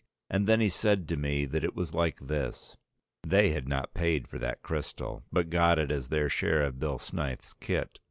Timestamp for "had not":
3.51-3.93